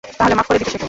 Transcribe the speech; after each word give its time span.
তাহলে 0.17 0.33
মাফ 0.37 0.45
করে 0.47 0.57
দিতে 0.59 0.71
শেখো। 0.71 0.79